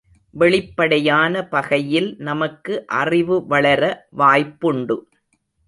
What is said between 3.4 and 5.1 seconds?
வளர வாய்ப்புண்டு.